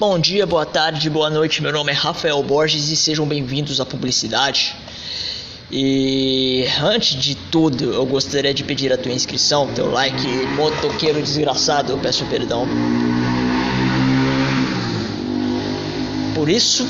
Bom 0.00 0.18
dia, 0.18 0.46
boa 0.46 0.64
tarde, 0.64 1.10
boa 1.10 1.28
noite. 1.28 1.60
Meu 1.60 1.70
nome 1.70 1.92
é 1.92 1.94
Rafael 1.94 2.42
Borges 2.42 2.88
e 2.88 2.96
sejam 2.96 3.26
bem-vindos 3.26 3.82
à 3.82 3.84
publicidade. 3.84 4.74
E 5.70 6.64
antes 6.82 7.20
de 7.20 7.34
tudo, 7.34 7.92
eu 7.92 8.06
gostaria 8.06 8.54
de 8.54 8.64
pedir 8.64 8.90
a 8.94 8.96
tua 8.96 9.12
inscrição, 9.12 9.66
teu 9.74 9.90
like, 9.90 10.26
motoqueiro 10.56 11.20
desgraçado, 11.20 11.92
eu 11.92 11.98
peço 11.98 12.24
perdão. 12.30 12.66
Por 16.34 16.48
isso, 16.48 16.88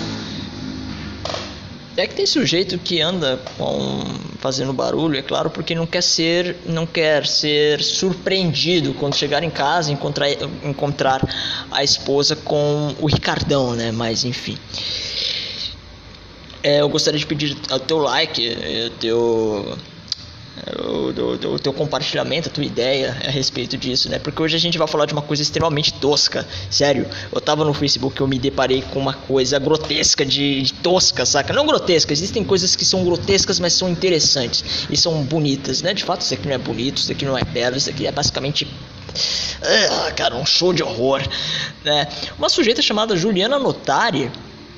é 2.01 2.07
que 2.07 2.15
tem 2.15 2.27
sujeito 2.27 2.79
que 2.79 3.01
anda 3.01 3.41
com, 3.57 4.03
fazendo 4.39 4.73
barulho, 4.73 5.19
é 5.19 5.23
claro, 5.23 5.51
porque 5.51 5.75
não 5.75 5.87
quer 5.87 6.03
ser, 6.03 6.57
não 6.67 6.87
quer 6.87 7.27
ser 7.27 7.83
surpreendido 7.83 8.95
quando 8.95 9.15
chegar 9.15 9.43
em 9.43 9.51
casa 9.51 9.93
encontrar, 9.93 10.31
encontrar 10.65 11.23
a 11.71 11.85
esposa 11.85 12.35
com 12.37 12.95
o 12.99 13.07
Ricardão, 13.07 13.75
né? 13.75 13.93
Mas 13.93 14.25
enfim. 14.25 14.57
É, 16.63 16.81
eu 16.81 16.89
gostaria 16.89 17.19
de 17.19 17.27
pedir 17.27 17.57
o 17.71 17.79
teu 17.79 17.99
like, 17.99 18.57
o 18.87 18.91
teu 18.99 19.79
o, 20.85 21.13
do, 21.13 21.59
teu 21.59 21.73
compartilhamento, 21.73 22.49
a 22.49 22.53
tua 22.53 22.65
ideia 22.65 23.17
a 23.25 23.31
respeito 23.31 23.77
disso, 23.77 24.09
né? 24.09 24.19
Porque 24.19 24.43
hoje 24.43 24.57
a 24.57 24.61
gente 24.61 24.77
vai 24.77 24.87
falar 24.87 25.07
de 25.07 25.13
uma 25.13 25.23
coisa 25.23 25.43
extremamente 25.43 25.93
tosca. 25.95 26.47
Sério, 26.71 27.09
eu 27.33 27.41
tava 27.41 27.65
no 27.65 27.73
Facebook 27.73 28.21
e 28.21 28.23
eu 28.23 28.29
me 28.29 28.39
deparei 28.39 28.83
com 28.83 28.99
uma 28.99 29.15
coisa 29.15 29.59
grotesca 29.59 30.25
de, 30.25 30.63
de, 30.63 30.73
tosca, 30.75 31.25
saca? 31.25 31.53
Não 31.53 31.67
grotesca, 31.67 32.13
existem 32.13 32.45
coisas 32.45 32.77
que 32.77 32.85
são 32.85 33.05
grotescas, 33.05 33.59
mas 33.59 33.73
são 33.73 33.89
interessantes 33.89 34.87
e 34.91 34.97
são 34.97 35.23
bonitas, 35.23 35.83
né? 35.83 35.95
De 35.95 36.05
fato, 36.05 36.23
isso 36.23 36.35
aqui 36.35 36.47
não 36.47 36.55
é 36.55 36.59
bonito, 36.59 36.99
isso 36.99 37.13
aqui 37.13 37.25
não 37.25 37.39
é 37.39 37.45
belo, 37.45 37.77
isso 37.77 37.91
aqui 37.91 38.07
é 38.07 38.13
basicamente. 38.13 38.67
Ah, 39.63 40.13
cara, 40.13 40.37
um 40.37 40.47
show 40.47 40.73
de 40.73 40.83
horror, 40.83 41.21
né? 41.85 42.07
Uma 42.39 42.49
sujeita 42.49 42.81
chamada 42.83 43.17
Juliana 43.17 43.59
Notari 43.59 44.31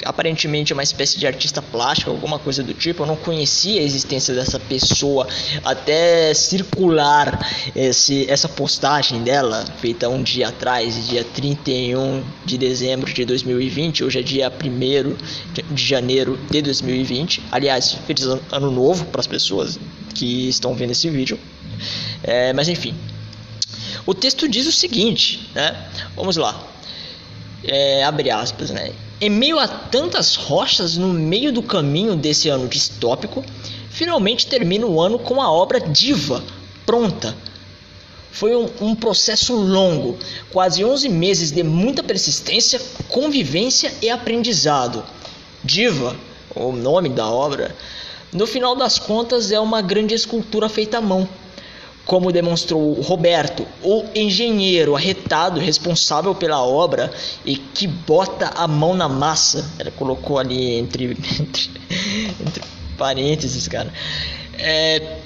aparentemente 0.05 0.73
é 0.73 0.75
uma 0.75 0.83
espécie 0.83 1.19
de 1.19 1.27
artista 1.27 1.61
plástico, 1.61 2.11
alguma 2.11 2.39
coisa 2.39 2.63
do 2.63 2.75
tipo. 2.75 3.03
Eu 3.03 3.07
não 3.07 3.17
conhecia 3.17 3.81
a 3.81 3.85
existência 3.85 4.35
dessa 4.35 4.59
pessoa 4.59 5.27
até 5.65 6.33
circular 6.35 7.39
esse, 7.75 8.29
essa 8.31 8.49
postagem 8.49 9.23
dela, 9.23 9.65
feita 9.79 10.09
um 10.09 10.23
dia 10.23 10.49
atrás, 10.49 11.09
dia 11.09 11.25
31 11.25 12.25
de 12.45 12.59
dezembro 12.59 13.13
de 13.13 13.25
2020. 13.25 14.05
Hoje 14.05 14.19
é 14.19 14.23
dia 14.23 14.51
1 14.51 15.75
de 15.75 15.85
janeiro 15.85 16.39
de 16.51 16.63
2020. 16.63 17.43
Aliás, 17.51 17.93
feliz 18.07 18.25
ano 18.51 18.71
novo 18.71 19.05
para 19.07 19.21
as 19.21 19.27
pessoas 19.27 19.79
que 20.15 20.49
estão 20.49 20.75
vendo 20.75 20.91
esse 20.91 21.09
vídeo. 21.09 21.39
É, 22.23 22.53
mas 22.53 22.69
enfim, 22.69 22.95
o 24.07 24.15
texto 24.15 24.49
diz 24.49 24.67
o 24.67 24.73
seguinte, 24.73 25.49
né? 25.55 25.77
Vamos 26.17 26.37
lá. 26.37 26.67
É, 27.65 28.03
abre 28.05 28.31
aspas, 28.31 28.71
né? 28.71 28.93
Em 29.23 29.31
meio 29.31 29.57
a 29.57 29.69
tantas 29.69 30.35
rochas 30.35 30.97
no 30.97 31.07
meio 31.13 31.53
do 31.53 31.63
caminho 31.63 32.17
desse 32.17 32.49
ano 32.49 32.67
distópico, 32.67 33.45
finalmente 33.89 34.49
termina 34.49 34.85
o 34.85 35.01
ano 35.01 35.17
com 35.17 35.41
a 35.41 35.49
obra 35.49 35.79
Diva 35.79 36.43
pronta. 36.85 37.33
Foi 38.33 38.57
um, 38.57 38.69
um, 38.81 38.97
processo 38.97 39.55
longo, 39.55 40.19
quase 40.51 40.85
11 40.85 41.09
meses 41.09 41.53
de 41.53 41.63
muita 41.63 42.03
persistência, 42.03 42.81
convivência 43.09 43.95
e 44.03 44.11
aprendizado. 44.11 45.05
Diva, 45.63 46.17
o 46.53 46.73
nome 46.73 47.09
da 47.09 47.31
obra, 47.31 47.77
no 48.33 48.45
final 48.45 48.75
das 48.75 48.99
contas 48.99 49.53
é 49.53 49.61
uma 49.61 49.81
grande 49.81 50.15
escultura 50.15 50.69
feita 50.69 50.99
à 50.99 51.01
mão 51.01 51.29
como 52.13 52.31
demonstrou 52.31 52.93
Roberto, 53.01 53.67
o 53.83 54.05
engenheiro 54.15 54.95
arretado 54.95 55.59
responsável 55.59 56.35
pela 56.35 56.63
obra 56.63 57.11
e 57.43 57.57
que 57.57 57.87
bota 57.87 58.49
a 58.55 58.69
mão 58.69 58.93
na 58.93 59.09
massa. 59.09 59.65
Ela 59.79 59.91
colocou 59.93 60.39
ali 60.39 60.75
entre, 60.75 61.07
entre, 61.41 61.71
entre 62.39 62.63
parênteses, 62.99 63.67
cara. 63.67 63.91
É, 64.59 65.21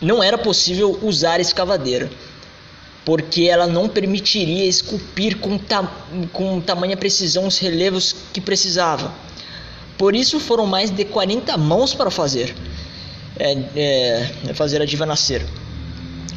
não 0.00 0.22
era 0.22 0.38
possível 0.38 0.96
usar 1.02 1.40
escavadeira, 1.40 2.08
porque 3.04 3.48
ela 3.48 3.66
não 3.66 3.88
permitiria 3.88 4.64
esculpir 4.64 5.38
com, 5.38 5.58
ta, 5.58 5.92
com 6.32 6.60
tamanha 6.60 6.96
precisão 6.96 7.48
os 7.48 7.58
relevos 7.58 8.14
que 8.32 8.40
precisava. 8.40 9.12
Por 9.98 10.14
isso 10.14 10.38
foram 10.38 10.66
mais 10.66 10.88
de 10.88 11.04
40 11.04 11.56
mãos 11.56 11.92
para 11.94 12.12
fazer, 12.12 12.54
é, 13.40 13.58
é, 13.74 14.54
fazer 14.54 14.80
a 14.80 14.84
diva 14.84 15.04
nascer 15.04 15.44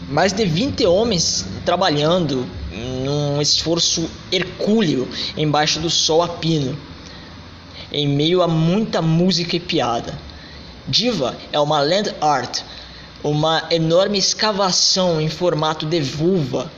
mais 0.08 0.32
de 0.32 0.46
20 0.46 0.86
homens 0.86 1.46
trabalhando 1.66 2.46
num 3.04 3.42
esforço 3.42 4.10
hercúleo 4.32 5.08
embaixo 5.36 5.80
do 5.80 5.90
sol 5.90 6.22
a 6.22 6.28
pino, 6.28 6.78
em 7.92 8.08
meio 8.08 8.42
a 8.42 8.48
muita 8.48 9.02
música 9.02 9.56
e 9.56 9.60
piada. 9.60 10.18
Diva 10.88 11.36
é 11.52 11.60
uma 11.60 11.82
land 11.82 12.14
art, 12.22 12.62
uma 13.24 13.66
enorme 13.72 14.20
escavação 14.20 15.20
em 15.20 15.30
formato 15.30 15.86
de 15.86 16.00
vulva, 16.00 16.72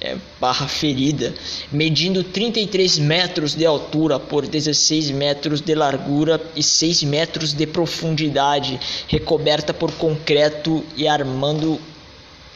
é, 0.00 0.16
barra 0.40 0.68
ferida, 0.68 1.34
medindo 1.72 2.22
33 2.22 2.98
metros 2.98 3.54
de 3.54 3.66
altura 3.66 4.20
por 4.20 4.46
16 4.46 5.10
metros 5.10 5.60
de 5.60 5.74
largura 5.74 6.40
e 6.54 6.62
6 6.62 7.02
metros 7.04 7.52
de 7.52 7.66
profundidade, 7.66 8.78
recoberta 9.08 9.74
por 9.74 9.90
concreto 9.92 10.84
e 10.96 11.08
armando 11.08 11.80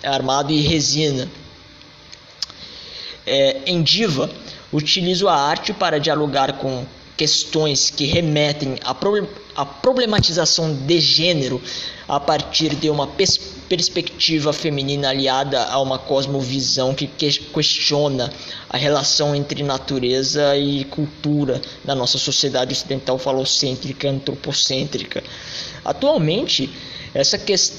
armado 0.03 0.53
e 0.53 0.61
resina. 0.61 1.29
É, 3.27 3.63
em 3.67 3.83
Diva, 3.83 4.31
utilizo 4.73 5.29
a 5.29 5.35
arte 5.35 5.73
para 5.73 5.99
dialogar 5.99 6.55
com 6.55 6.85
questões 7.17 7.91
que 7.91 8.05
remetem 8.05 8.77
à, 8.85 9.65
problematização 9.65 10.73
de 10.75 11.01
gênero 11.01 11.61
a 12.07 12.21
partir 12.21 12.75
de 12.75 12.91
uma 12.91 13.07
pers 13.07 13.41
perspectiva 13.69 14.53
feminina 14.53 15.09
aliada 15.09 15.65
a 15.65 15.81
uma 15.81 15.99
cosmovisão 15.99 16.95
que, 16.95 17.09
que 17.09 17.29
questiona 17.53 18.33
a 18.71 18.77
relação 18.77 19.35
entre 19.35 19.61
natureza 19.65 20.57
e 20.57 20.85
cultura 20.85 21.61
na 21.85 21.93
nossa 21.93 22.17
sociedade 22.17 22.73
ocidental 22.73 23.19
falocêntrica, 23.19 24.09
antropocêntrica. 24.09 25.21
Atualmente, 25.85 26.71
essa 27.13 27.37
questão 27.37 27.77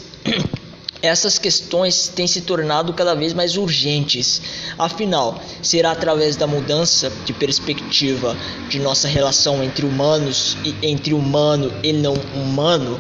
essas 1.02 1.38
questões 1.38 2.08
têm 2.08 2.28
se 2.28 2.42
tornado 2.42 2.94
cada 2.94 3.14
vez 3.14 3.34
mais 3.34 3.58
urgentes. 3.58 4.42
Afinal, 4.78 5.42
será 5.62 5.92
através 5.92 6.36
da 6.36 6.48
mudança 6.48 7.12
de 7.26 7.34
perspectiva 7.34 8.36
de 8.70 8.80
nossa 8.80 9.08
relação 9.08 9.64
entre 9.64 9.86
humanos 9.86 10.58
e 10.64 10.76
entre 10.82 11.14
humano 11.14 11.72
e 11.84 11.94
não 11.94 12.14
humano 12.34 13.00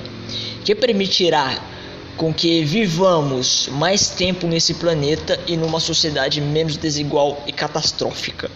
que 0.63 0.75
permitirá 0.75 1.59
com 2.17 2.33
que 2.33 2.63
vivamos 2.65 3.69
mais 3.71 4.09
tempo 4.09 4.47
nesse 4.47 4.73
planeta 4.73 5.39
e 5.47 5.55
numa 5.55 5.79
sociedade 5.79 6.41
menos 6.41 6.75
desigual 6.75 7.41
e 7.47 7.51
catastrófica. 7.51 8.49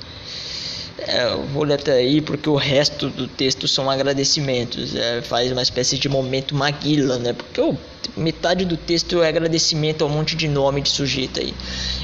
É, 1.08 1.26
eu 1.26 1.44
vou 1.48 1.64
ler 1.64 1.76
até 1.76 1.94
aí 1.94 2.22
porque 2.22 2.50
o 2.50 2.56
resto 2.56 3.10
do 3.10 3.28
texto 3.28 3.68
são 3.68 3.90
agradecimentos. 3.90 4.96
É, 4.96 5.22
faz 5.22 5.52
uma 5.52 5.62
espécie 5.62 5.98
de 5.98 6.08
momento 6.08 6.56
Maguila, 6.56 7.18
né? 7.18 7.34
Porque 7.34 7.60
eu, 7.60 7.78
metade 8.16 8.66
do 8.66 8.78
texto 8.78 9.22
é 9.22 9.28
agradecimento 9.28 10.04
a 10.04 10.08
um 10.08 10.10
monte 10.10 10.36
de 10.36 10.48
nome 10.48 10.82
de 10.82 10.90
sujeito 10.90 11.40
aí. 11.40 11.54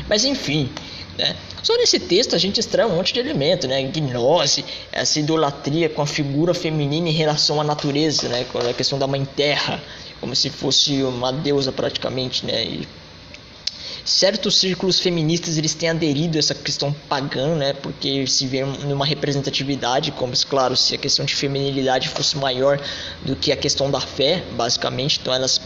Mas 0.09 0.25
enfim, 0.25 0.69
né? 1.17 1.35
Só 1.61 1.75
nesse 1.77 1.99
texto 1.99 2.35
a 2.35 2.39
gente 2.39 2.59
extrai 2.59 2.85
um 2.85 2.95
monte 2.95 3.13
de 3.13 3.19
elemento, 3.19 3.67
né? 3.67 3.81
Gnose, 3.83 4.63
essa 4.91 5.19
idolatria 5.19 5.89
com 5.89 6.01
a 6.01 6.07
figura 6.07 6.53
feminina 6.53 7.09
em 7.09 7.13
relação 7.13 7.59
à 7.59 7.63
natureza, 7.63 8.27
né? 8.29 8.45
Com 8.51 8.59
a 8.59 8.73
questão 8.73 8.97
da 8.97 9.05
mãe 9.05 9.25
terra, 9.25 9.81
como 10.19 10.35
se 10.35 10.49
fosse 10.49 11.03
uma 11.03 11.31
deusa 11.31 11.71
praticamente, 11.71 12.45
né? 12.45 12.63
E 12.63 12.87
certos 14.07 14.57
círculos 14.57 14.99
feministas 14.99 15.57
eles 15.57 15.73
têm 15.73 15.89
aderido 15.89 16.37
a 16.37 16.39
essa 16.39 16.55
questão 16.55 16.93
pagã, 17.09 17.55
né? 17.55 17.73
Porque 17.73 18.25
se 18.25 18.47
vê 18.47 18.63
numa 18.63 19.05
representatividade, 19.05 20.11
como 20.13 20.33
claro, 20.47 20.77
se 20.77 20.95
a 20.95 20.97
questão 20.97 21.25
de 21.25 21.35
feminilidade 21.35 22.07
fosse 22.07 22.37
maior 22.37 22.79
do 23.23 23.35
que 23.35 23.51
a 23.51 23.57
questão 23.57 23.91
da 23.91 23.99
fé, 23.99 24.43
basicamente, 24.53 25.19
então 25.19 25.33
elas 25.33 25.59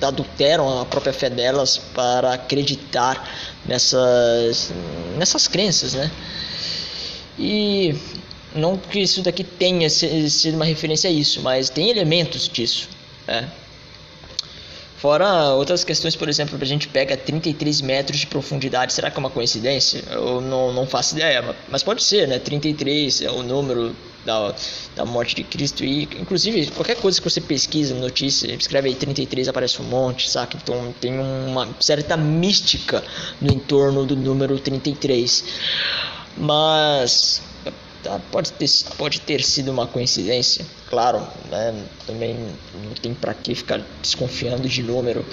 adulteram 0.00 0.80
a 0.80 0.86
própria 0.86 1.12
fé 1.12 1.28
delas 1.28 1.76
para 1.76 2.32
acreditar 2.32 3.28
nessas 3.66 4.72
nessas 5.18 5.46
crenças, 5.46 5.92
né? 5.92 6.10
E 7.38 7.94
não 8.54 8.78
que 8.78 9.00
isso 9.00 9.20
daqui 9.20 9.44
tenha 9.44 9.90
sido 9.90 10.54
uma 10.54 10.64
referência 10.64 11.10
a 11.10 11.12
isso, 11.12 11.42
mas 11.42 11.68
tem 11.68 11.90
elementos 11.90 12.48
disso, 12.48 12.88
né? 13.26 13.50
Fora 15.04 15.52
outras 15.52 15.84
questões, 15.84 16.16
por 16.16 16.30
exemplo, 16.30 16.56
a 16.58 16.64
gente 16.64 16.88
pega 16.88 17.14
33 17.14 17.82
metros 17.82 18.20
de 18.20 18.26
profundidade, 18.26 18.90
será 18.90 19.10
que 19.10 19.18
é 19.18 19.20
uma 19.20 19.28
coincidência? 19.28 20.02
Eu 20.10 20.40
não, 20.40 20.72
não 20.72 20.86
faço 20.86 21.14
ideia, 21.14 21.54
mas 21.68 21.82
pode 21.82 22.02
ser, 22.02 22.26
né? 22.26 22.38
33 22.38 23.20
é 23.20 23.30
o 23.30 23.42
número 23.42 23.94
da, 24.24 24.54
da 24.96 25.04
morte 25.04 25.34
de 25.34 25.44
Cristo 25.44 25.84
e 25.84 26.04
inclusive 26.04 26.70
qualquer 26.70 26.96
coisa 26.96 27.20
que 27.20 27.28
você 27.28 27.38
pesquisa, 27.38 27.94
notícia, 27.94 28.50
escreve 28.54 28.88
aí 28.88 28.94
33 28.94 29.46
aparece 29.46 29.82
um 29.82 29.84
monte, 29.84 30.30
saca? 30.30 30.56
Então 30.56 30.94
tem 30.98 31.12
uma 31.18 31.68
certa 31.80 32.16
mística 32.16 33.04
no 33.42 33.52
entorno 33.52 34.06
do 34.06 34.16
número 34.16 34.58
33. 34.58 35.44
Mas 36.38 37.42
Tá? 38.04 38.20
Pode, 38.30 38.52
ter, 38.52 38.68
pode 38.98 39.20
ter 39.22 39.42
sido 39.42 39.72
uma 39.72 39.86
coincidência, 39.86 40.62
claro, 40.90 41.26
né? 41.50 41.74
também 42.06 42.36
não 42.84 42.92
tem 43.00 43.14
para 43.14 43.32
que 43.32 43.54
ficar 43.54 43.80
desconfiando 44.02 44.68
de 44.68 44.82
número. 44.82 45.24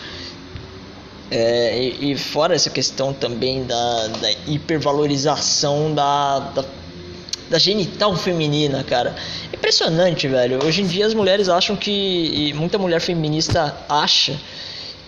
É, 1.30 1.78
e, 1.78 2.12
e, 2.12 2.18
fora 2.18 2.56
essa 2.56 2.70
questão 2.70 3.14
também 3.14 3.66
da, 3.66 4.08
da 4.08 4.32
hipervalorização 4.48 5.94
da, 5.94 6.40
da, 6.40 6.66
da, 7.50 7.60
genital 7.60 8.16
feminina, 8.16 8.84
cara. 8.86 9.16
Impressionante, 9.54 10.28
velho. 10.30 10.66
Hoje 10.66 10.82
em 10.82 10.88
dia 10.88 11.06
as 11.06 11.14
mulheres 11.14 11.50
acham 11.50 11.76
que. 11.76 12.54
muita 12.54 12.78
mulher 12.78 13.02
feminista 13.02 13.78
acha 13.88 14.38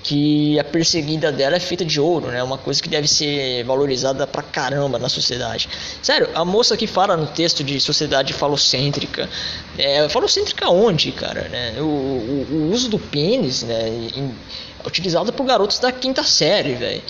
que 0.03 0.59
a 0.59 0.63
perseguida 0.63 1.31
dela 1.31 1.55
é 1.55 1.59
feita 1.59 1.85
de 1.85 1.99
ouro, 1.99 2.27
né? 2.27 2.43
Uma 2.43 2.57
coisa 2.57 2.83
que 2.83 2.89
deve 2.89 3.07
ser 3.07 3.63
valorizada 3.63 4.27
pra 4.27 4.43
caramba 4.43 4.99
na 4.99 5.07
sociedade. 5.07 5.69
Sério, 6.01 6.29
a 6.35 6.43
moça 6.43 6.75
que 6.75 6.85
fala 6.85 7.15
no 7.15 7.25
texto 7.27 7.63
de 7.63 7.79
sociedade 7.79 8.33
falocêntrica, 8.33 9.29
é, 9.77 10.07
falocêntrica 10.09 10.69
onde, 10.69 11.13
cara? 11.13 11.47
Né? 11.47 11.75
O, 11.79 11.83
o, 11.83 12.47
o 12.51 12.71
uso 12.73 12.89
do 12.89 12.99
pênis, 12.99 13.63
né? 13.63 13.87
Em, 13.89 14.35
é 14.83 14.87
utilizado 14.87 15.31
por 15.31 15.45
garotos 15.45 15.79
da 15.79 15.91
quinta 15.91 16.23
série, 16.23 16.73
velho. 16.73 17.01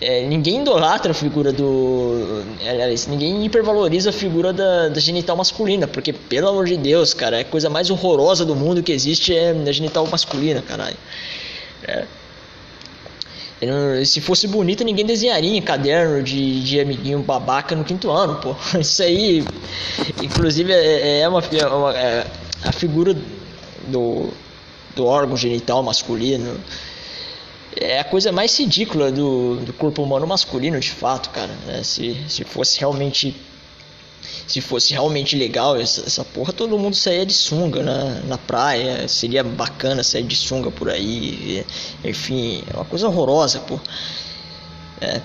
É, 0.00 0.24
ninguém 0.26 0.62
idolatra 0.62 1.10
a 1.10 1.14
figura 1.14 1.52
do. 1.52 2.42
Aliás, 2.60 3.06
ninguém 3.08 3.44
hipervaloriza 3.44 4.10
a 4.10 4.12
figura 4.12 4.52
da, 4.52 4.88
da, 4.88 5.00
genital 5.00 5.36
masculina, 5.36 5.88
porque, 5.88 6.12
pelo 6.12 6.48
amor 6.48 6.66
de 6.66 6.76
Deus, 6.76 7.12
cara, 7.12 7.38
é 7.38 7.40
a 7.40 7.44
coisa 7.44 7.68
mais 7.68 7.90
horrorosa 7.90 8.44
do 8.44 8.54
mundo 8.54 8.82
que 8.82 8.92
existe 8.92 9.34
é 9.34 9.50
a 9.50 9.72
genital 9.72 10.06
masculina, 10.06 10.62
caralho. 10.62 10.96
É. 11.82 12.06
Se 14.06 14.20
fosse 14.20 14.46
bonita, 14.46 14.84
ninguém 14.84 15.04
desenharia 15.04 15.56
em 15.56 15.62
caderno 15.62 16.22
de, 16.22 16.62
de 16.62 16.80
amiguinho 16.80 17.20
babaca 17.20 17.74
no 17.74 17.84
quinto 17.84 18.10
ano, 18.10 18.36
pô. 18.36 18.54
Isso 18.78 19.02
aí, 19.02 19.44
inclusive, 20.22 20.72
é, 20.72 21.20
é 21.20 21.28
uma, 21.28 21.40
é 21.40 21.66
uma 21.66 21.96
é 21.96 22.26
a 22.64 22.72
figura 22.72 23.16
do, 23.88 24.30
do 24.94 25.06
órgão 25.06 25.36
genital 25.36 25.82
masculino. 25.82 26.60
É 27.76 28.00
a 28.00 28.04
coisa 28.04 28.30
mais 28.32 28.56
ridícula 28.58 29.10
do, 29.10 29.56
do 29.56 29.72
corpo 29.72 30.02
humano 30.02 30.26
masculino, 30.26 30.78
de 30.78 30.90
fato, 30.90 31.30
cara. 31.30 31.52
Né? 31.66 31.82
Se, 31.82 32.16
se 32.28 32.44
fosse 32.44 32.78
realmente 32.78 33.36
se 34.46 34.60
fosse 34.60 34.92
realmente 34.92 35.36
legal 35.36 35.76
essa, 35.76 36.06
essa 36.06 36.24
porra, 36.24 36.52
todo 36.52 36.78
mundo 36.78 36.96
saía 36.96 37.26
de 37.26 37.34
sunga 37.34 37.82
na, 37.82 38.20
na 38.20 38.38
praia. 38.38 39.06
Seria 39.06 39.44
bacana 39.44 40.02
sair 40.02 40.22
de 40.22 40.34
sunga 40.34 40.70
por 40.70 40.90
aí. 40.90 41.64
Enfim, 42.04 42.62
é 42.72 42.76
uma 42.76 42.84
coisa 42.84 43.08
horrorosa, 43.08 43.60
pô. 43.60 43.78
É. 45.00 45.20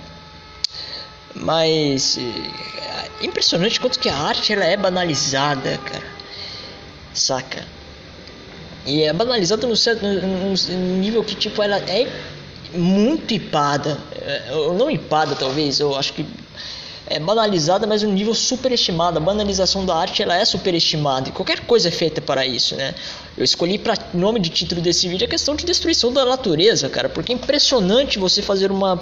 Mas 1.35 2.17
é 2.17 3.25
impressionante 3.25 3.79
quanto 3.79 3.97
que 3.99 4.09
a 4.09 4.15
arte 4.15 4.53
ela 4.53 4.65
é 4.65 4.77
banalizada, 4.77 5.77
cara. 5.77 6.05
Saca? 7.13 7.65
E 8.85 9.03
é 9.03 9.13
banalizada 9.13 9.65
no, 9.65 9.75
certo, 9.75 10.05
no 10.05 10.97
nível 10.97 11.23
que 11.23 11.35
tipo 11.35 11.63
ela 11.63 11.77
é 11.77 12.07
muito 12.73 13.33
hipada. 13.33 13.97
É, 14.15 14.51
não 14.77 14.91
hipada 14.91 15.35
talvez, 15.35 15.79
eu 15.79 15.95
acho 15.95 16.13
que 16.13 16.25
é 17.07 17.19
banalizada, 17.19 17.85
mas 17.85 18.03
um 18.03 18.11
nível 18.11 18.33
superestimado. 18.33 19.17
A 19.17 19.21
banalização 19.21 19.85
da 19.85 19.95
arte 19.95 20.23
ela 20.23 20.37
é 20.37 20.45
superestimada 20.45 21.29
e 21.29 21.31
qualquer 21.31 21.61
coisa 21.61 21.89
é 21.89 21.91
feita 21.91 22.21
para 22.21 22.45
isso, 22.45 22.75
né? 22.75 22.95
Eu 23.37 23.43
escolhi 23.43 23.77
para 23.77 23.97
nome 24.13 24.39
de 24.39 24.49
título 24.49 24.81
desse 24.81 25.07
vídeo 25.07 25.25
a 25.25 25.29
questão 25.29 25.55
de 25.55 25.65
destruição 25.65 26.13
da 26.13 26.25
natureza, 26.25 26.89
cara, 26.89 27.09
porque 27.09 27.31
é 27.31 27.35
impressionante 27.35 28.19
você 28.19 28.41
fazer 28.41 28.71
uma 28.71 29.01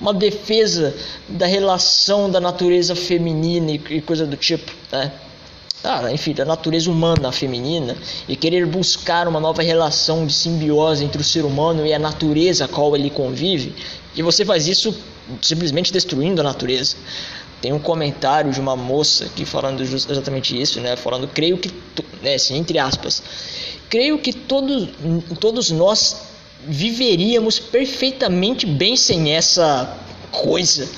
uma 0.00 0.12
defesa 0.12 0.94
da 1.28 1.46
relação 1.46 2.30
da 2.30 2.40
natureza 2.40 2.94
feminina 2.94 3.70
e, 3.70 3.80
e 3.90 4.00
coisa 4.00 4.26
do 4.26 4.36
tipo, 4.36 4.70
né? 4.92 5.12
Ah, 5.82 6.10
enfim, 6.10 6.32
da 6.32 6.46
natureza 6.46 6.90
humana 6.90 7.30
feminina 7.30 7.94
e 8.26 8.34
querer 8.34 8.64
buscar 8.64 9.28
uma 9.28 9.38
nova 9.38 9.62
relação 9.62 10.26
de 10.26 10.32
simbiose 10.32 11.04
entre 11.04 11.20
o 11.20 11.24
ser 11.24 11.44
humano 11.44 11.84
e 11.84 11.92
a 11.92 11.98
natureza 11.98 12.64
a 12.64 12.68
qual 12.68 12.96
ele 12.96 13.10
convive, 13.10 13.74
e 14.16 14.22
você 14.22 14.44
faz 14.44 14.68
isso 14.68 14.96
simplesmente 15.42 15.92
destruindo 15.92 16.40
a 16.40 16.44
natureza. 16.44 16.96
Tem 17.60 17.72
um 17.72 17.78
comentário 17.78 18.52
de 18.52 18.60
uma 18.60 18.76
moça 18.76 19.24
aqui 19.24 19.44
falando 19.44 19.82
exatamente 19.82 20.60
isso, 20.60 20.80
né? 20.80 20.96
Falando, 20.96 21.26
creio 21.28 21.56
que, 21.56 21.70
né, 22.22 22.34
assim, 22.34 22.56
entre 22.56 22.78
aspas, 22.78 23.22
creio 23.88 24.18
que 24.18 24.32
todos, 24.32 24.88
todos 25.40 25.70
nós 25.70 26.16
viveríamos 26.66 27.58
perfeitamente 27.58 28.66
bem 28.66 28.96
sem 28.96 29.34
essa 29.34 29.96
coisa. 30.30 30.88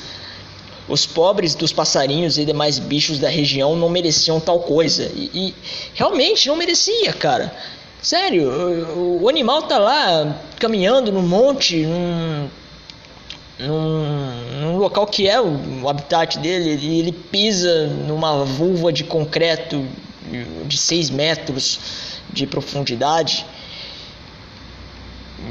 Os 0.88 1.04
pobres 1.04 1.54
dos 1.54 1.72
passarinhos 1.72 2.38
e 2.38 2.44
demais 2.44 2.78
bichos 2.78 3.18
da 3.18 3.28
região 3.28 3.74
não 3.74 3.88
mereciam 3.88 4.38
tal 4.38 4.60
coisa. 4.60 5.10
E, 5.14 5.30
e 5.34 5.54
realmente 5.94 6.48
não 6.48 6.56
merecia, 6.56 7.12
cara. 7.12 7.52
Sério, 8.00 8.48
o, 8.48 9.22
o, 9.22 9.28
animal 9.28 9.62
tá 9.62 9.78
lá 9.78 10.40
caminhando 10.60 11.10
no 11.10 11.22
monte, 11.22 11.84
num 11.84 12.48
num, 13.58 14.60
num, 14.60 14.76
local 14.76 15.06
que 15.06 15.28
é 15.28 15.40
o, 15.40 15.88
habitat 15.88 16.38
dele, 16.38 16.70
ele, 16.70 16.98
ele, 16.98 17.12
pisa 17.12 17.86
numa 17.86 18.44
vulva 18.44 18.92
de 18.92 19.04
concreto 19.04 19.84
de 20.66 20.76
6 20.76 21.10
metros 21.10 21.78
de 22.30 22.46
profundidade 22.46 23.46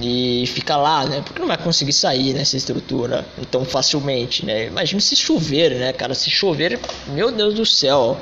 e 0.01 0.45
fica 0.47 0.75
lá, 0.75 1.05
né? 1.05 1.21
Porque 1.23 1.39
não 1.39 1.47
vai 1.47 1.57
conseguir 1.57 1.93
sair 1.93 2.33
nessa 2.33 2.57
estrutura 2.57 3.25
tão 3.49 3.63
facilmente, 3.63 4.45
né? 4.45 4.67
Imagina 4.67 4.99
se 4.99 5.15
chover, 5.15 5.75
né, 5.75 5.93
cara? 5.93 6.13
Se 6.13 6.29
chover, 6.29 6.79
meu 7.07 7.31
Deus 7.31 7.53
do 7.53 7.65
céu, 7.65 8.17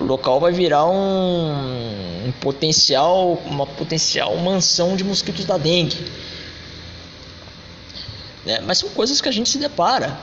o 0.00 0.04
local 0.04 0.40
vai 0.40 0.52
virar 0.52 0.84
um, 0.84 2.26
um 2.26 2.32
potencial, 2.40 3.40
uma 3.46 3.66
potencial 3.66 4.36
mansão 4.36 4.96
de 4.96 5.04
mosquitos 5.04 5.44
da 5.44 5.56
dengue. 5.56 5.96
Né? 8.44 8.60
Mas 8.64 8.78
são 8.78 8.88
coisas 8.90 9.20
que 9.20 9.28
a 9.28 9.32
gente 9.32 9.48
se 9.48 9.58
depara. 9.58 10.18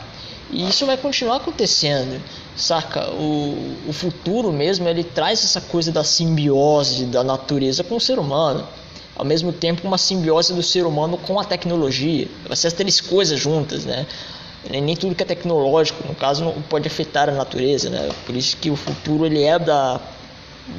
E 0.51 0.67
isso 0.67 0.85
vai 0.85 0.97
continuar 0.97 1.37
acontecendo, 1.37 2.19
saca? 2.55 3.11
O, 3.11 3.75
o 3.87 3.93
futuro 3.93 4.51
mesmo, 4.51 4.87
ele 4.87 5.03
traz 5.03 5.43
essa 5.43 5.61
coisa 5.61 5.91
da 5.91 6.03
simbiose 6.03 7.05
da 7.05 7.23
natureza 7.23 7.83
com 7.83 7.95
o 7.95 8.01
ser 8.01 8.17
humano. 8.17 8.67
Ao 9.15 9.23
mesmo 9.23 9.51
tempo, 9.51 9.87
uma 9.87 9.97
simbiose 9.97 10.53
do 10.53 10.63
ser 10.63 10.85
humano 10.85 11.17
com 11.17 11.39
a 11.39 11.43
tecnologia. 11.43 12.27
Essas 12.49 12.73
três 12.73 12.99
coisas 12.99 13.39
juntas, 13.39 13.85
né? 13.85 14.07
Nem 14.69 14.95
tudo 14.95 15.13
que 15.13 15.23
é 15.23 15.25
tecnológico, 15.25 16.05
no 16.07 16.15
caso, 16.15 16.43
não 16.43 16.61
pode 16.63 16.87
afetar 16.87 17.29
a 17.29 17.31
natureza, 17.31 17.89
né? 17.89 18.09
Por 18.25 18.35
isso 18.35 18.57
que 18.57 18.71
o 18.71 18.75
futuro 18.75 19.25
ele 19.25 19.43
é 19.43 19.59
da, 19.59 20.01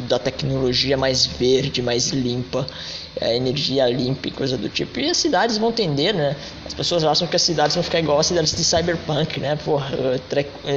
da 0.09 0.19
tecnologia 0.19 0.97
mais 0.97 1.27
verde, 1.27 1.81
mais 1.81 2.09
limpa 2.09 2.67
é, 3.17 3.37
energia 3.37 3.89
limpa 3.89 4.29
e 4.29 4.31
coisa 4.31 4.57
do 4.57 4.69
tipo. 4.69 5.01
E 5.01 5.11
as 5.11 5.17
cidades 5.17 5.59
vão 5.59 5.73
tender, 5.73 6.15
né? 6.15 6.37
As 6.65 6.75
pessoas 6.75 7.03
acham 7.03 7.27
que 7.27 7.35
as 7.35 7.43
cidades 7.43 7.75
vão 7.75 7.83
ficar 7.83 7.99
igual 7.99 8.19
as 8.19 8.27
cidades 8.27 8.55
de 8.55 8.63
cyberpunk, 8.63 9.41
né? 9.41 9.57
Porra, 9.57 9.91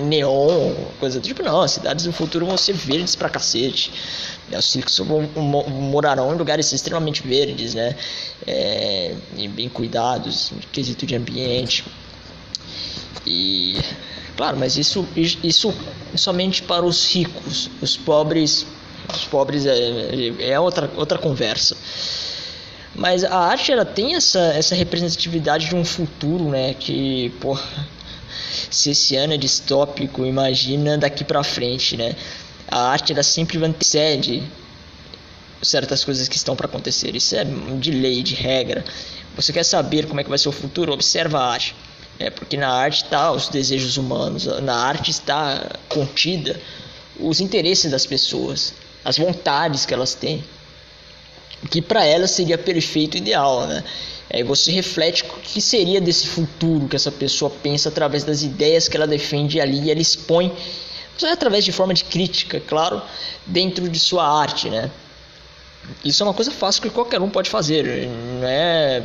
neon, 0.04 0.74
coisa 1.00 1.20
do 1.20 1.28
tipo. 1.28 1.44
Não, 1.44 1.62
as 1.62 1.72
cidades 1.72 2.06
do 2.06 2.12
futuro 2.12 2.46
vão 2.46 2.58
ser 2.58 2.74
verdes 2.74 3.16
pra 3.16 3.30
cacete. 3.30 3.92
Né? 4.50 4.58
Os 4.58 4.66
ciclos 4.66 4.98
vão, 5.00 5.22
morarão 5.68 6.34
em 6.34 6.38
lugares 6.38 6.72
extremamente 6.72 7.25
verdes, 7.25 7.74
né? 7.74 7.96
É, 8.48 9.16
bem 9.50 9.70
cuidados, 9.70 10.52
quesito 10.72 11.06
de 11.06 11.16
ambiente. 11.16 11.86
E 13.25 13.78
claro, 14.36 14.58
mas 14.58 14.75
isso, 14.75 15.08
isso 15.16 15.74
somente 16.16 16.63
para 16.63 16.84
os 16.84 17.13
ricos. 17.13 17.70
Os 17.82 17.96
pobres, 17.96 18.66
os 19.13 19.24
pobres 19.25 19.66
é, 19.66 20.34
é 20.40 20.60
outra, 20.60 20.92
outra 20.96 21.18
conversa. 21.18 21.78
Mas 22.96 23.24
a 23.24 23.36
arte 23.38 23.72
ela 23.72 23.86
tem 23.86 24.16
essa, 24.16 24.40
essa 24.40 24.76
representatividade 24.76 25.68
de 25.68 25.76
um 25.76 25.84
futuro, 25.84 26.50
né? 26.50 26.74
Que, 26.76 27.30
porra, 27.42 27.64
se 28.70 28.92
esse 28.92 29.16
ano 29.16 29.34
é 29.34 29.38
distópico, 29.38 30.26
imagina 30.26 30.98
daqui 30.98 31.24
pra 31.24 31.44
frente, 31.44 31.98
né? 31.98 32.16
A 32.68 32.90
arte 32.90 33.12
ela 33.12 33.24
sempre 33.24 33.64
antecede 33.64 34.44
certas 35.62 36.04
coisas 36.04 36.28
que 36.28 36.36
estão 36.36 36.56
para 36.56 36.68
acontecer. 36.68 37.16
Isso 37.16 37.36
é 37.36 37.44
de 37.80 37.92
lei, 37.92 38.22
de 38.22 38.36
regra. 38.36 38.84
Você 39.36 39.52
quer 39.52 39.64
saber 39.64 40.08
como 40.08 40.20
é 40.20 40.24
que 40.24 40.30
vai 40.30 40.38
ser 40.38 40.50
o 40.50 40.52
futuro? 40.52 40.94
Observa 40.94 41.40
a 41.40 41.52
arte. 41.52 41.76
É, 42.20 42.30
porque 42.30 42.56
na 42.56 42.70
arte 42.70 43.04
está 43.04 43.32
os 43.32 43.50
desejos 43.50 43.98
humanos, 43.98 44.46
na 44.62 44.76
arte 44.76 45.10
está 45.10 45.68
contida 45.90 46.60
os 47.20 47.40
interesses 47.40 47.90
das 47.90 48.06
pessoas, 48.06 48.74
as 49.04 49.18
vontades 49.18 49.84
que 49.84 49.94
elas 49.96 50.14
têm 50.14 50.44
que 51.70 51.82
para 51.82 52.05
ela 52.05 52.27
seria 52.27 52.58
perfeito 52.58 53.17
ideal, 53.17 53.67
né? 53.67 53.84
Aí 54.32 54.43
você 54.43 54.72
reflete 54.72 55.24
o 55.24 55.39
que 55.41 55.62
seria 55.62 56.01
desse 56.01 56.27
futuro 56.27 56.88
que 56.88 56.96
essa 56.96 57.12
pessoa 57.12 57.51
pensa 57.51 57.89
através 57.89 58.24
das 58.24 58.41
ideias 58.41 58.88
que 58.88 58.98
ela 58.98 59.05
defende 59.05 59.62
ali 59.62 59.84
e 59.84 59.91
ela 59.91 60.01
expõe, 60.01 60.51
através 61.32 61.63
de 61.63 61.72
forma 61.72 61.93
de 61.93 62.03
crítica, 62.03 62.60
claro, 62.60 63.01
dentro 63.46 63.88
de 63.88 64.00
sua 64.00 64.27
arte, 64.27 64.70
né? 64.70 64.89
Isso 66.03 66.24
é 66.24 66.25
uma 66.25 66.34
coisa 66.34 66.51
fácil 66.51 66.82
que 66.82 66.89
qualquer 66.89 67.22
um 67.22 67.29
pode 67.29 67.50
fazer, 67.50 68.08
não 68.08 68.48
é 68.48 69.03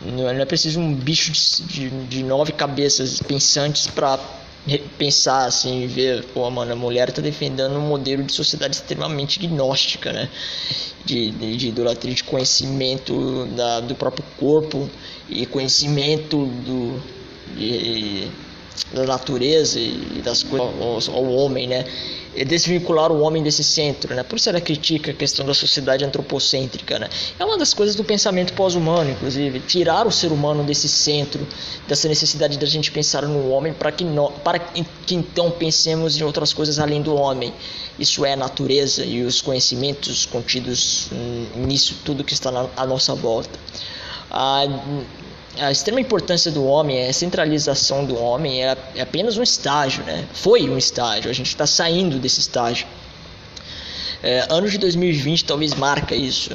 não 0.00 0.28
é 0.28 0.44
preciso 0.44 0.78
um 0.78 0.94
bicho 0.94 1.32
de, 1.32 1.88
de, 1.88 2.04
de 2.06 2.22
nove 2.22 2.52
cabeças 2.52 3.18
pensantes 3.20 3.86
para 3.86 4.18
pensar 4.98 5.46
assim, 5.46 5.86
ver, 5.86 6.24
pô, 6.34 6.48
mano, 6.50 6.72
a 6.72 6.76
mulher 6.76 7.12
tá 7.12 7.22
defendendo 7.22 7.76
um 7.76 7.86
modelo 7.86 8.22
de 8.24 8.32
sociedade 8.32 8.76
extremamente 8.76 9.38
gnóstica, 9.38 10.12
né? 10.12 10.28
De, 11.04 11.30
de, 11.30 11.56
de 11.56 11.68
idolatria, 11.68 12.14
de 12.14 12.24
conhecimento 12.24 13.46
da, 13.56 13.80
do 13.80 13.94
próprio 13.94 14.24
corpo 14.36 14.90
e 15.28 15.46
conhecimento 15.46 16.46
do, 16.46 17.00
de, 17.56 18.28
da 18.92 19.04
natureza 19.04 19.78
e 19.78 20.20
das 20.24 20.42
coisas 20.42 21.08
ao, 21.08 21.16
ao 21.16 21.30
homem, 21.32 21.66
né? 21.66 21.84
é 22.36 22.44
desvincular 22.44 23.10
o 23.10 23.20
homem 23.22 23.42
desse 23.42 23.64
centro, 23.64 24.14
né? 24.14 24.22
Por 24.22 24.36
isso 24.36 24.48
ela 24.50 24.60
critica 24.60 25.10
a 25.10 25.14
questão 25.14 25.44
da 25.46 25.54
sociedade 25.54 26.04
antropocêntrica, 26.04 26.98
né? 26.98 27.08
É 27.38 27.44
uma 27.44 27.56
das 27.56 27.72
coisas 27.72 27.96
do 27.96 28.04
pensamento 28.04 28.52
pós-humano, 28.52 29.10
inclusive, 29.10 29.58
tirar 29.60 30.06
o 30.06 30.12
ser 30.12 30.30
humano 30.30 30.62
desse 30.62 30.86
centro, 30.86 31.46
dessa 31.88 32.06
necessidade 32.08 32.58
da 32.58 32.66
gente 32.66 32.92
pensar 32.92 33.22
no 33.22 33.48
homem 33.48 33.72
para 33.72 33.90
que 33.90 34.04
no, 34.04 34.30
para 34.30 34.58
que 34.58 34.84
então 35.14 35.50
pensemos 35.50 36.20
em 36.20 36.24
outras 36.24 36.52
coisas 36.52 36.78
além 36.78 37.00
do 37.00 37.14
homem. 37.14 37.54
Isso 37.98 38.26
é 38.26 38.34
a 38.34 38.36
natureza 38.36 39.02
e 39.02 39.22
os 39.22 39.40
conhecimentos 39.40 40.26
contidos 40.26 41.08
nisso 41.54 41.96
tudo 42.04 42.22
que 42.22 42.34
está 42.34 42.52
na, 42.52 42.68
à 42.76 42.86
nossa 42.86 43.14
volta. 43.14 43.58
Ah, 44.30 44.66
a 45.58 45.70
extrema 45.70 46.00
importância 46.00 46.50
do 46.50 46.64
homem, 46.64 47.06
a 47.06 47.12
centralização 47.12 48.04
do 48.04 48.16
homem 48.18 48.64
é, 48.64 48.76
é 48.94 49.00
apenas 49.00 49.36
um 49.36 49.42
estágio, 49.42 50.04
né? 50.04 50.26
Foi 50.32 50.68
um 50.68 50.76
estágio, 50.76 51.30
a 51.30 51.34
gente 51.34 51.48
está 51.48 51.66
saindo 51.66 52.18
desse 52.18 52.40
estágio. 52.40 52.86
É, 54.22 54.46
ano 54.48 54.68
de 54.68 54.78
2020 54.78 55.44
talvez 55.44 55.74
marca 55.74 56.14
isso, 56.14 56.50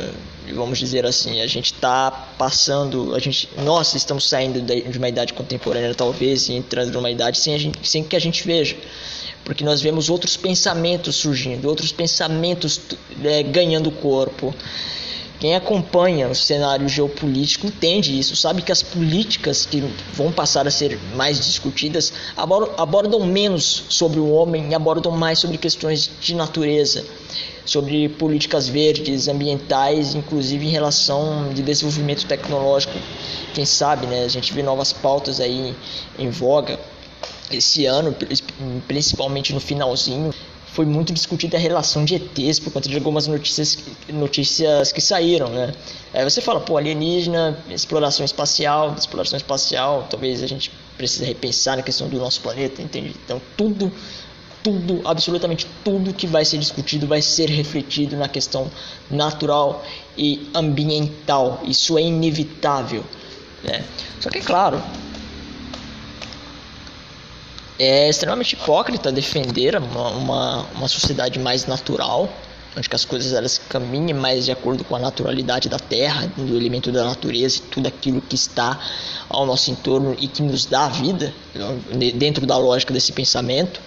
vamos 0.54 0.80
dizer 0.80 1.06
assim. 1.06 1.42
A 1.42 1.48
gente 1.48 1.74
está 1.74 2.12
passando, 2.38 3.16
a 3.16 3.20
gente, 3.20 3.48
nós 3.64 3.94
estamos 3.94 4.28
saindo 4.28 4.62
de 4.62 4.98
uma 4.98 5.08
idade 5.08 5.34
contemporânea 5.34 5.94
talvez 5.94 6.50
e 6.50 6.54
entrando 6.54 6.94
numa 6.94 7.10
idade 7.10 7.38
sem, 7.38 7.58
gente, 7.58 7.88
sem 7.88 8.04
que 8.04 8.16
a 8.16 8.20
gente 8.20 8.46
veja, 8.46 8.76
porque 9.46 9.64
nós 9.64 9.82
vemos 9.82 10.10
outros 10.10 10.36
pensamentos 10.36 11.16
surgindo, 11.16 11.68
outros 11.68 11.92
pensamentos 11.92 12.82
é, 13.24 13.44
ganhando 13.44 13.92
corpo. 13.92 14.54
Quem 15.42 15.56
acompanha 15.56 16.30
o 16.30 16.36
cenário 16.36 16.88
geopolítico 16.88 17.66
entende 17.66 18.18
isso, 18.18 18.36
sabe 18.36 18.62
que 18.62 18.72
as 18.72 18.84
políticas 18.84 19.66
que 19.66 19.84
vão 20.14 20.32
passar 20.32 20.68
a 20.68 20.72
ser 20.72 21.00
mais 21.16 21.44
discutidas 21.44 22.14
abordam 22.78 23.26
menos 23.26 23.86
sobre 23.90 24.20
o 24.20 24.30
homem 24.30 24.70
e 24.70 24.76
abordam 24.76 25.12
mais 25.12 25.40
sobre 25.40 25.58
questões 25.58 26.12
de 26.22 26.36
natureza, 26.36 27.04
sobre 27.66 28.08
políticas 28.08 28.68
verdes, 28.68 29.28
ambientais, 29.28 30.14
inclusive 30.14 30.68
em 30.68 30.70
relação 30.70 31.52
de 31.52 31.64
desenvolvimento 31.64 32.28
tecnológico. 32.28 32.94
Quem 33.56 33.66
sabe, 33.66 34.06
né? 34.06 34.24
A 34.24 34.28
gente 34.28 34.54
vê 34.54 34.62
novas 34.62 34.94
pautas 34.94 35.40
aí 35.40 35.76
em 36.20 36.30
voga 36.30 36.80
esse 37.50 37.88
ano, 37.88 38.16
principalmente 38.88 39.54
no 39.56 39.60
finalzinho 39.60 40.32
foi 40.74 40.86
muito 40.86 41.12
discutida 41.12 41.58
a 41.58 41.60
relação 41.60 42.06
de 42.06 42.16
ETs 42.16 42.60
por 42.60 42.72
conta 42.72 42.88
de 42.88 42.96
algumas 42.96 43.28
notícias, 43.28 43.78
notícias 44.08 44.92
que 44.92 45.02
saíram, 45.02 45.50
né? 45.50 45.74
Aí 46.14 46.24
você 46.24 46.40
fala, 46.40 46.62
pô, 46.62 46.78
alienígena, 46.78 47.58
exploração 47.70 48.26
espacial, 48.26 48.96
exploração 48.98 49.36
espacial, 49.36 50.08
talvez 50.10 50.42
a 50.42 50.48
gente 50.48 50.72
precise 50.98 51.26
repensar 51.26 51.76
na 51.76 51.84
questão 51.84 52.08
do 52.08 52.18
nosso 52.18 52.40
planeta, 52.40 52.82
entende? 52.82 53.14
Então 53.26 53.42
tudo, 53.58 53.92
tudo, 54.64 55.02
absolutamente 55.04 55.68
tudo 55.84 56.14
que 56.14 56.26
vai 56.26 56.46
ser 56.46 56.58
discutido 56.58 57.06
vai 57.06 57.22
ser 57.22 57.50
refletido 57.50 58.16
na 58.16 58.30
questão 58.30 58.72
natural 59.10 59.84
e 60.18 60.50
ambiental. 60.54 61.62
Isso 61.66 61.98
é 61.98 62.02
inevitável, 62.02 63.04
né? 63.62 63.84
Só 64.22 64.30
que 64.30 64.38
é 64.38 64.42
claro, 64.42 64.82
é 67.82 68.08
extremamente 68.08 68.54
hipócrita 68.54 69.12
defender 69.12 69.76
uma, 69.76 70.10
uma, 70.10 70.62
uma 70.76 70.88
sociedade 70.88 71.40
mais 71.40 71.66
natural, 71.66 72.32
onde 72.78 72.88
as 72.92 73.04
coisas 73.04 73.34
elas 73.34 73.58
caminhem 73.58 74.14
mais 74.14 74.46
de 74.46 74.52
acordo 74.52 74.84
com 74.84 74.96
a 74.96 75.00
naturalidade 75.00 75.68
da 75.68 75.80
terra, 75.80 76.32
do 76.38 76.56
elemento 76.56 76.92
da 76.92 77.04
natureza 77.04 77.58
e 77.58 77.62
tudo 77.62 77.88
aquilo 77.88 78.22
que 78.22 78.36
está 78.36 78.80
ao 79.28 79.48
nosso 79.48 79.72
entorno 79.72 80.16
e 80.20 80.28
que 80.28 80.44
nos 80.44 80.68
dá 80.68 80.86
a 80.86 80.90
vida, 80.90 81.34
dentro 82.14 82.46
da 82.46 82.56
lógica 82.56 82.94
desse 82.94 83.12
pensamento, 83.14 83.82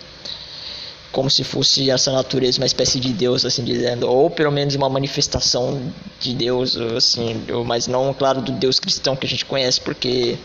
como 1.12 1.30
se 1.30 1.44
fosse 1.44 1.88
essa 1.88 2.10
natureza 2.10 2.58
uma 2.58 2.66
espécie 2.66 2.98
de 2.98 3.12
Deus, 3.12 3.44
assim 3.44 3.62
dizendo, 3.62 4.10
ou 4.10 4.28
pelo 4.28 4.50
menos 4.50 4.74
uma 4.74 4.88
manifestação 4.88 5.80
de 6.18 6.34
Deus, 6.34 6.76
assim, 6.76 7.44
mas 7.64 7.86
não, 7.86 8.12
claro, 8.12 8.42
do 8.42 8.50
Deus 8.50 8.80
cristão 8.80 9.14
que 9.14 9.24
a 9.24 9.28
gente 9.28 9.44
conhece, 9.44 9.80
porque 9.80 10.36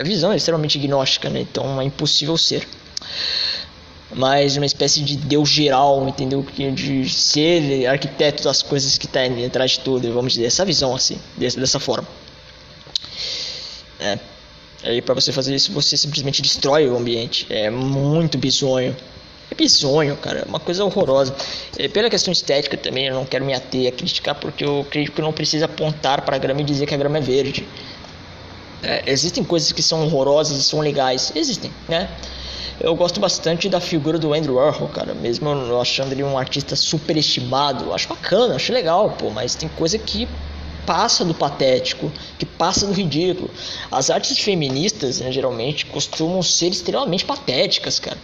a 0.00 0.02
visão 0.02 0.32
é 0.32 0.36
extremamente 0.36 0.78
gnóstica, 0.78 1.28
né? 1.28 1.40
então 1.40 1.80
é 1.80 1.84
impossível 1.84 2.36
ser. 2.36 2.66
Mas 4.14 4.56
uma 4.56 4.66
espécie 4.66 5.00
de 5.00 5.16
Deus 5.16 5.48
geral, 5.48 6.06
entendeu? 6.06 6.44
De 6.74 7.08
ser 7.08 7.86
arquiteto 7.86 8.44
das 8.44 8.62
coisas 8.62 8.98
que 8.98 9.06
está 9.06 9.20
atrás 9.46 9.72
de 9.72 9.80
tudo, 9.80 10.12
vamos 10.12 10.34
dizer, 10.34 10.46
essa 10.46 10.64
visão 10.64 10.94
assim, 10.94 11.18
dessa 11.36 11.80
forma. 11.80 12.06
É. 13.98 14.18
Aí 14.84 15.00
para 15.00 15.14
você 15.14 15.32
fazer 15.32 15.54
isso, 15.54 15.72
você 15.72 15.96
simplesmente 15.96 16.42
destrói 16.42 16.88
o 16.88 16.96
ambiente. 16.96 17.46
É 17.48 17.70
muito 17.70 18.36
bizonho. 18.36 18.94
É 19.50 19.54
bizonho, 19.54 20.16
cara. 20.16 20.40
É 20.40 20.44
uma 20.44 20.58
coisa 20.58 20.84
horrorosa. 20.84 21.34
Pela 21.92 22.10
questão 22.10 22.32
estética 22.32 22.76
também, 22.76 23.06
eu 23.06 23.14
não 23.14 23.24
quero 23.24 23.44
me 23.44 23.54
ater 23.54 23.88
a 23.88 23.92
criticar, 23.92 24.34
porque 24.34 24.64
eu 24.64 24.84
creio 24.90 25.10
que 25.12 25.22
não 25.22 25.32
precisa 25.32 25.66
apontar 25.66 26.22
para 26.22 26.36
a 26.36 26.38
grama 26.38 26.62
e 26.62 26.64
dizer 26.64 26.86
que 26.86 26.94
a 26.94 26.96
grama 26.96 27.18
é 27.18 27.20
verde. 27.20 27.66
É, 28.82 29.04
existem 29.06 29.44
coisas 29.44 29.70
que 29.72 29.82
são 29.82 30.04
horrorosas 30.04 30.58
e 30.58 30.62
são 30.62 30.80
legais. 30.80 31.32
Existem, 31.34 31.70
né? 31.88 32.08
Eu 32.80 32.96
gosto 32.96 33.20
bastante 33.20 33.68
da 33.68 33.80
figura 33.80 34.18
do 34.18 34.34
Andrew 34.34 34.54
Warhol, 34.56 34.88
cara. 34.88 35.14
Mesmo 35.14 35.48
eu 35.50 35.80
achando 35.80 36.12
ele 36.12 36.24
um 36.24 36.36
artista 36.36 36.74
superestimado. 36.74 37.92
Acho 37.92 38.08
bacana, 38.08 38.56
acho 38.56 38.72
legal, 38.72 39.10
pô. 39.10 39.30
Mas 39.30 39.54
tem 39.54 39.68
coisa 39.68 39.98
que 39.98 40.28
passa 40.84 41.24
do 41.24 41.32
patético, 41.32 42.10
que 42.38 42.44
passa 42.44 42.86
do 42.86 42.92
ridículo. 42.92 43.48
As 43.90 44.10
artes 44.10 44.36
feministas, 44.38 45.20
né, 45.20 45.30
geralmente, 45.30 45.86
costumam 45.86 46.42
ser 46.42 46.68
extremamente 46.68 47.24
patéticas, 47.24 48.00
cara. 48.00 48.18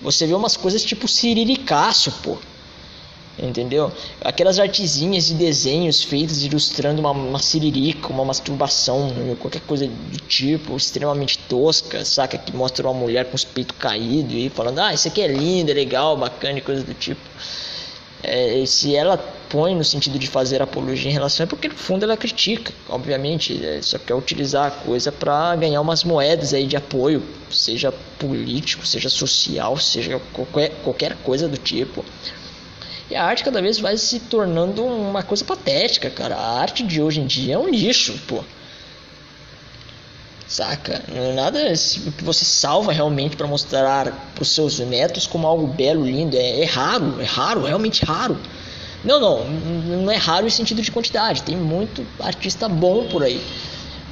Você 0.00 0.26
vê 0.26 0.34
umas 0.34 0.56
coisas 0.56 0.84
tipo 0.84 1.08
Ciriricácio, 1.08 2.12
pô. 2.22 2.36
Entendeu? 3.36 3.90
Aquelas 4.20 4.60
artezinhas 4.60 5.26
de 5.26 5.34
desenhos 5.34 6.02
feitas 6.02 6.44
ilustrando 6.44 7.00
uma, 7.00 7.10
uma 7.10 7.38
siririca, 7.40 8.08
uma 8.08 8.24
masturbação, 8.24 9.12
qualquer 9.40 9.60
coisa 9.62 9.88
do 9.88 10.18
tipo, 10.28 10.76
extremamente 10.76 11.38
tosca, 11.48 12.04
saca? 12.04 12.38
Que 12.38 12.54
mostra 12.54 12.86
uma 12.86 12.94
mulher 12.94 13.24
com 13.24 13.34
os 13.34 13.44
peitos 13.44 13.76
caídos 13.76 14.34
e 14.34 14.48
falando, 14.48 14.78
ah, 14.78 14.94
isso 14.94 15.08
aqui 15.08 15.20
é 15.20 15.26
lindo, 15.26 15.70
é 15.70 15.74
legal, 15.74 16.16
bacana 16.16 16.58
e 16.58 16.60
coisa 16.60 16.84
do 16.84 16.94
tipo. 16.94 17.20
É, 18.22 18.64
se 18.64 18.94
ela 18.94 19.18
põe 19.50 19.74
no 19.74 19.84
sentido 19.84 20.18
de 20.18 20.26
fazer 20.26 20.62
apologia 20.62 21.10
em 21.10 21.12
relação 21.12 21.44
é 21.44 21.46
porque 21.46 21.68
no 21.68 21.74
fundo 21.74 22.04
ela 22.04 22.16
critica, 22.16 22.72
obviamente, 22.88 23.64
é, 23.64 23.82
só 23.82 23.98
quer 23.98 24.14
utilizar 24.14 24.68
a 24.68 24.70
coisa 24.70 25.12
para 25.12 25.54
ganhar 25.56 25.80
umas 25.80 26.04
moedas 26.04 26.54
aí 26.54 26.66
de 26.66 26.76
apoio, 26.76 27.22
seja 27.50 27.92
político, 28.18 28.86
seja 28.86 29.10
social, 29.10 29.76
seja 29.76 30.20
qualquer, 30.32 30.70
qualquer 30.82 31.16
coisa 31.16 31.48
do 31.48 31.58
tipo. 31.58 32.04
E 33.10 33.16
a 33.16 33.22
arte 33.22 33.44
cada 33.44 33.60
vez 33.60 33.78
vai 33.78 33.96
se 33.96 34.18
tornando 34.18 34.84
uma 34.84 35.22
coisa 35.22 35.44
patética, 35.44 36.08
cara. 36.08 36.36
A 36.36 36.60
arte 36.60 36.82
de 36.82 37.02
hoje 37.02 37.20
em 37.20 37.26
dia 37.26 37.54
é 37.54 37.58
um 37.58 37.68
lixo, 37.68 38.18
pô. 38.26 38.42
Saca? 40.46 41.02
É 41.14 41.32
nada 41.32 41.60
que 42.16 42.24
você 42.24 42.44
salva 42.44 42.92
realmente 42.92 43.36
para 43.36 43.46
mostrar 43.46 44.30
para 44.34 44.42
os 44.42 44.54
seus 44.54 44.78
netos 44.78 45.26
como 45.26 45.46
algo 45.46 45.66
belo, 45.66 46.06
lindo. 46.06 46.36
É, 46.36 46.60
é, 46.60 46.64
raro, 46.64 47.20
é 47.20 47.24
raro, 47.24 47.64
realmente 47.64 48.04
raro. 48.04 48.38
Não, 49.02 49.20
não, 49.20 49.44
não 49.44 50.10
é 50.10 50.16
raro 50.16 50.46
em 50.46 50.50
sentido 50.50 50.80
de 50.80 50.90
quantidade. 50.90 51.42
Tem 51.42 51.56
muito 51.56 52.06
artista 52.20 52.68
bom 52.68 53.06
por 53.08 53.22
aí. 53.22 53.42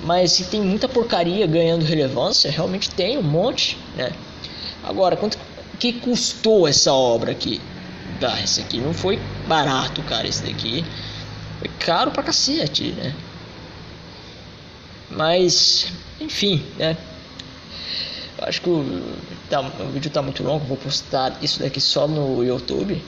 Mas 0.05 0.33
se 0.33 0.45
tem 0.45 0.61
muita 0.61 0.89
porcaria 0.89 1.47
ganhando 1.47 1.85
relevância, 1.85 2.51
realmente 2.51 2.91
tem 2.91 3.17
um 3.17 3.23
monte, 3.23 3.79
né? 3.97 4.13
Agora, 4.83 5.17
quanto 5.17 5.39
que 5.79 5.93
custou 5.93 6.67
essa 6.67 6.93
obra 6.93 7.31
aqui? 7.31 7.61
Ah, 8.23 8.41
esse 8.41 8.61
aqui 8.61 8.79
não 8.79 8.95
foi 8.95 9.21
barato, 9.47 10.03
cara. 10.03 10.29
Esse 10.29 10.43
daqui 10.45 10.85
foi 11.59 11.69
caro 11.79 12.11
pra 12.11 12.23
cacete, 12.23 12.93
né? 12.93 13.15
Mas 15.11 15.93
enfim, 16.21 16.65
né? 16.79 16.97
Acho 18.39 18.61
que 18.61 18.71
o, 18.71 19.17
tá, 19.49 19.61
o 19.61 19.89
vídeo 19.91 20.11
tá 20.11 20.23
muito 20.23 20.43
longo, 20.43 20.65
vou 20.65 20.77
postar 20.77 21.37
isso 21.43 21.61
daqui 21.61 21.81
só 21.81 22.09
no 22.09 22.43
YouTube. 22.43 23.03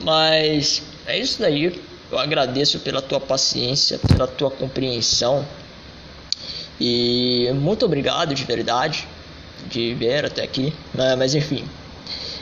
Mas 0.00 0.82
é 1.06 1.18
isso 1.18 1.40
daí. 1.40 1.80
Eu 2.10 2.18
agradeço 2.18 2.78
pela 2.80 3.02
tua 3.02 3.20
paciência, 3.20 3.98
pela 3.98 4.26
tua 4.26 4.50
compreensão. 4.50 5.46
E 6.80 7.50
muito 7.54 7.84
obrigado 7.84 8.34
de 8.34 8.44
verdade 8.44 9.06
de 9.66 9.94
ver 9.94 10.24
até 10.24 10.42
aqui. 10.42 10.72
Mas 11.18 11.34
enfim, 11.34 11.64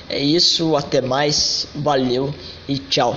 é 0.09 0.19
isso. 0.19 0.77
Até 0.77 1.01
mais. 1.01 1.67
Valeu 1.75 2.35
e 2.69 2.79
tchau. 2.79 3.17